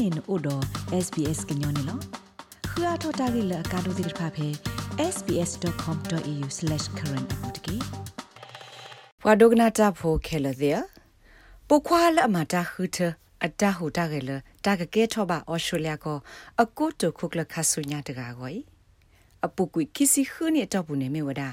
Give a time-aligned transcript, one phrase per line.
[0.00, 0.64] နေနို့တော့
[1.04, 1.98] SBS ကညောနေလော
[2.70, 4.48] ခရထတာဂိလကာဒိုတိဖာဖေ
[5.14, 7.76] sbs.com.au/current အပူတကေ
[9.22, 10.78] ဘွာဒိုဂနာတာဖိုခဲလတဲ့
[11.68, 12.98] ပုခွာလအမတာခူထ
[13.44, 14.30] အတဟူတာဂေလ
[14.64, 16.18] တာကကဲထောပါအော်စတြေးလျကို
[16.62, 18.50] အကုတ်တခုကလခဆုညာတကာကို
[19.46, 21.48] အပုကွိကစီခူနေတော့ဘူးနေမြဝဒါ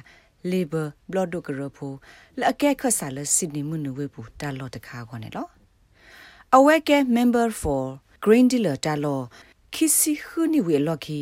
[0.51, 1.93] labor blood ကရဖို
[2.39, 5.47] လအကဲခဆာလစစ်နေမှုနဝေဘူးတာလော့တခါခေါ်နေလော
[6.55, 7.83] အဝဲကဲ member for
[8.23, 9.21] green dealer တာလော
[9.73, 11.21] ခီစီခူနီဝေလော်ခီ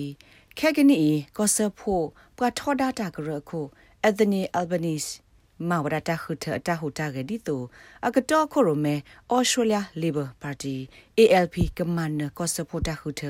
[0.59, 0.99] ခဲကနီ
[1.37, 2.01] ကောဆဖို
[2.37, 3.59] ပကထောဒတာကရခု
[4.07, 5.11] Anthony Albanese
[5.69, 7.61] မဝရတာခုထတာဟူတာဂဒီတို
[8.05, 8.95] အကတော့ခိုရမဲ
[9.33, 10.75] ဩစတြေးလျ Labor Party
[11.19, 13.21] ALP ကမန်ကောဆဖိုတာခုထ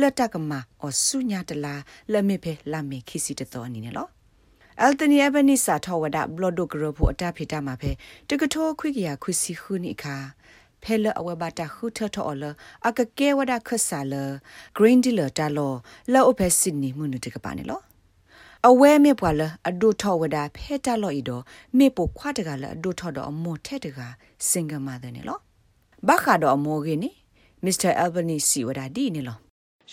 [0.00, 0.52] လတ်တကမ
[0.84, 1.74] အဆုညာတလာ
[2.12, 4.08] လက်မစ်ဖဲလာမေခီစီတတော်အနေနဲ့လော
[4.80, 7.90] အယ်တနီအဘနီစာထောဝဒဘလော့ဒိုဂရဖိုအတာဖီတာမှာဖဲ
[8.28, 10.16] တကထောခွိကရခွစီခုနိခါ
[10.82, 12.44] ဖဲလအဝဘတာခုထထောလ
[12.88, 14.14] အကကဲဝဒခဆာလ
[14.76, 15.72] green dealer တာလော
[16.12, 17.80] လောအဖဲစစ်နီမှုနတကပါနေလော
[18.68, 21.42] အဝဲမေပွာလအဒုထောဝဒဖဲတာလောဤတော့
[21.78, 23.98] မေပိုခွားတကလအဒုထောတော့အမောထက်တက
[24.48, 25.38] စင်ကမာတဲ့နေလော
[26.08, 27.10] ဘခါတော့အမောကင်းနေ
[27.66, 27.90] Mr.
[28.04, 29.38] Albanese စီဝဒဒီနေလော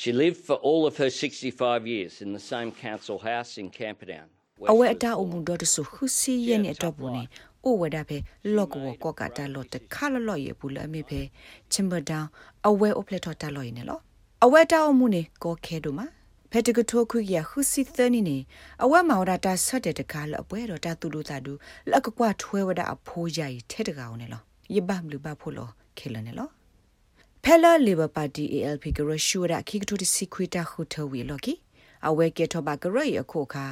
[0.02, 4.28] She lived for all of her 65 years in the same council house in Camperdown.
[4.72, 7.24] အဝဲအတာအမှုတော်တဆခုစီရဲ့နေတော့ဘူးနေ
[7.64, 8.18] အိုဝဒဖေ
[8.56, 11.22] လော့ကောကောကတာလော့တခါလော့လော့ရဘူးလအမေဖေ
[11.72, 12.28] ချင်ဘဒေါင်
[12.68, 14.00] အဝဲအိုပလက်တော်တာလော့ရနေလော
[14.46, 16.08] အဝဲတာအမှုနေကောခဲတို့မှာ
[16.52, 18.38] ဖက်တကထိုခွေရခုစီသနီနေ
[18.84, 21.54] အဝဲမော်ဒတာဆက်တဲ့တကားလအပွဲတော့တာတူလို့တာဒူ
[21.92, 24.42] လက်ကကွာထွဲဝဒအဖိုးကြိုင်ထဲတကောင်နေလော
[24.76, 26.50] ယဘမ်လူဘဖို့လောခဲလနေလော
[27.44, 31.54] ဖဲလာလီဘာပါတီ ALP ကရရှူရခိကတူစီခွေတာခုထဝီလော်ကီ
[32.08, 33.66] အဝဲကေထောဘာကရရခုခါ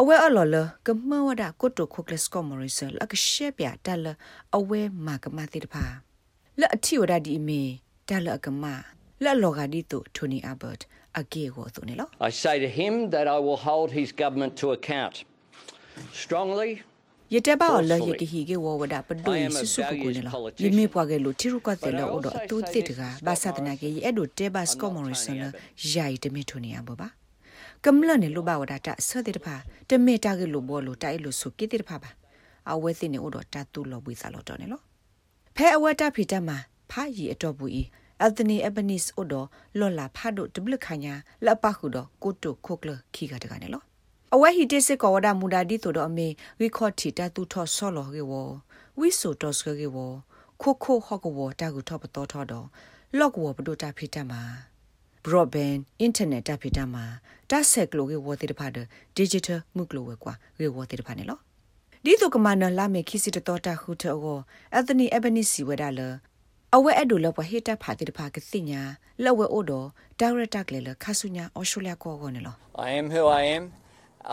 [0.00, 4.06] အဝဲအလော်လကမဝဒကုတုခုကလစကမရီဆလကရှေပြတလ
[4.56, 5.84] အဝဲမာကမတိတဖာ
[6.60, 7.62] လက်အထီဝဒဒီအမီ
[8.08, 8.64] တလအကမ
[9.24, 10.78] လက်လောကဒီတုထိုနီအဘတ်
[11.18, 15.16] အကေကိုသူနေလော I say to him that I will hold his government to account
[16.22, 16.70] strongly
[17.34, 20.32] ယတဘာအလယကဟီကေဝဝဒပဒိုယဆဆုကိုနေလော
[20.64, 25.42] ယမေပွားကေလိုတီရုကတဲ့လောအဒအတူတိတကဘာသဒနာကေအဲ့ဒိုတေဘတ်စကမရီဆလ
[25.92, 27.08] ယာယတမီထိုနီအဘဘာ
[27.84, 29.56] ကမ္လနဲ့လိုပါဝဒတာဆတဲ့တဖာ
[29.88, 32.10] တမေတာကလိုဘောလိုတိုက်လို့ဆိုကိတဲ့တဖာပါ
[32.70, 34.82] အဝဲသိနေဥတော်တတူလောပွေးစားလို့တော်နေလို့
[35.56, 36.56] ဖဲအဝဲတာဖီတမှာ
[36.90, 37.82] ဖာရီအတော်ဘူးဤ
[38.20, 39.46] အယ်တနီအဘနီစ်ဥတော်
[39.78, 41.14] လော်လာဖာဒိုဒဘလခညာ
[41.46, 43.84] လပခုတော်ကိုတုခိုကလခီကတကနေလို့
[44.34, 46.28] အဝဲဟီတစစ်ကောဝဒမူဒါဒီဆိုတော့အမေ
[46.60, 48.32] ဝီခေါ်တီတတူထော့ဆော်လော်ကေဝ
[48.98, 49.96] ဝီဆိုတော့စကေဝ
[50.62, 52.66] ခိုခိုဟော့ကဝတာကူထော့ပတော်ထော့တော့
[53.18, 54.42] လော့ကဝပဒိုတာဖီတမှာ
[55.28, 57.04] broadband internet တဖိတမှာ
[57.50, 58.78] တဆက်ကလိုကေဝတိတဖာဒ
[59.18, 61.38] digital မှုကလိုဝဲကွာကေဝတိတဖာနေလော
[62.04, 64.16] ဒီတုကမနလာမေခိစီတတော်တာခုထော
[64.74, 66.00] အက်သနီအဘနီစီဝဒါလ
[66.74, 68.82] အဝဲအဒိုလပဟေတာဖာတိတဖာကသိညာ
[69.24, 69.84] လောဝဲအိုဒို
[70.20, 72.54] ဒါရတာကလေလခဆုညာအော်စတြေးလျကောကောနေလော
[72.88, 73.64] I am who I am.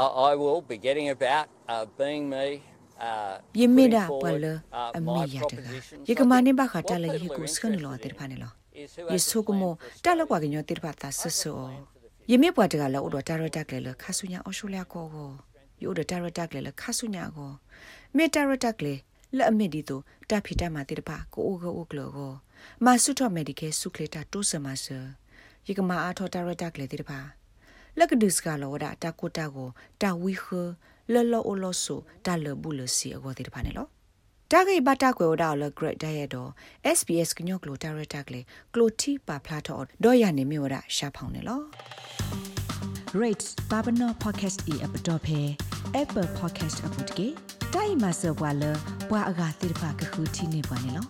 [0.01, 2.45] Uh, I will be getting about uh, being me.
[3.07, 4.45] Uh, ယမေဒါ putting ပလ forward,
[4.79, 6.03] uh, အမေ my ရတက propositions.
[6.09, 8.64] ယကမနေဘခ What တာလေ people ဟေ are ကိုစကနလော interested တိတဖာနေလော is who
[9.13, 11.59] ယေ has ဆု the ကမော plan for တာလောက်ကွာကညောတိတဖာတာဆဆော
[12.31, 15.31] ယမေပွားတကလည်းဥတော်တာရတာကလည်းခဆုညာအော်စတြေးလျကောကော
[15.83, 17.51] ယိုဒတာရတာကလည်းခဆုညာကော
[18.15, 19.01] မေတာရတာကလည်း
[19.37, 22.33] လက်အမစ်ဒီတို့တာဖီတာမာတိတဖာကိုအိုကိုအိုကလောကော
[22.85, 24.99] မာဆုထောမေဒီကေဆုကလေတာတိုးစမဆာ
[25.67, 27.19] ယကမာအားထောတာရတာကလည်းတိတဖာ
[27.97, 29.69] လက်ကဒုစကလောဒတာကိုတာကို
[30.01, 30.45] တာဝီခ
[31.13, 31.95] လလောအိုလောဆူ
[32.25, 33.87] တာလဘူးလစီအကောတိတဖာနေလော
[34.51, 36.49] တာဂိဘတာကွယ်ဝဒါလဂရက်ဒရဲ့တော့
[36.97, 38.41] SBS ကညော့ကလိုတာရတာကလေ
[38.73, 41.61] ကလိုတီပါဖလာတော့ဒေါ်ရနေမြေဝဒရှာဖောင်းနေလော
[43.21, 45.39] rates babano podcast e app dot phe
[46.01, 47.27] apple podcast app dot ke
[47.73, 48.71] dai ma so bwa le
[49.09, 51.03] bwa aga tir pha ka khu thi ne bwa ne lo